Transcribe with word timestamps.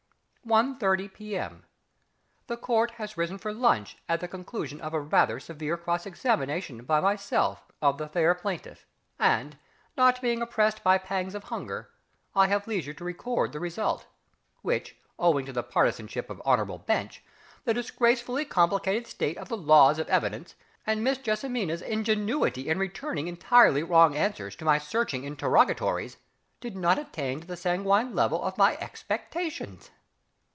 1.30 0.43 1.13
P.M. 1.13 1.63
The 2.47 2.57
Court 2.57 2.89
has 2.97 3.15
risen 3.15 3.37
for 3.37 3.53
lunch 3.53 3.97
at 4.09 4.21
the 4.21 4.27
conclusion 4.27 4.81
of 4.81 4.91
a 4.91 4.99
rather 4.99 5.39
severe 5.39 5.77
cross 5.77 6.07
examination 6.07 6.83
by 6.83 6.99
myself 6.99 7.71
of 7.79 7.99
the 7.99 8.07
fair 8.09 8.33
plaintiff, 8.33 8.87
and, 9.19 9.55
not 9.95 10.19
being 10.19 10.41
oppressed 10.41 10.83
by 10.83 10.97
pangs 10.97 11.35
of 11.35 11.43
hunger, 11.45 11.89
I 12.35 12.47
have 12.47 12.65
leisure 12.67 12.91
to 12.91 13.03
record 13.03 13.51
the 13.51 13.59
result 13.59 14.07
which, 14.63 14.97
owing 15.19 15.45
to 15.45 15.53
the 15.53 15.61
partisanship 15.61 16.27
of 16.27 16.41
Hon'ble 16.43 16.79
Bench, 16.87 17.23
the 17.65 17.73
disgracefully 17.75 18.43
complicated 18.43 19.05
state 19.05 19.37
of 19.37 19.47
the 19.47 19.55
laws 19.55 19.99
of 19.99 20.09
Evidence, 20.09 20.55
and 20.87 21.03
Miss 21.03 21.19
JESSIMINA'S 21.19 21.83
ingenuity 21.83 22.67
in 22.67 22.79
returning 22.79 23.27
entirely 23.27 23.83
wrong 23.83 24.15
answers 24.17 24.55
to 24.55 24.65
my 24.65 24.79
searching 24.79 25.23
interrogatories, 25.23 26.17
did 26.59 26.75
not 26.75 26.97
attain 26.97 27.41
to 27.41 27.47
the 27.47 27.55
sanguine 27.55 28.15
level 28.15 28.41
of 28.41 28.57
my 28.57 28.75
expectations. 28.77 29.91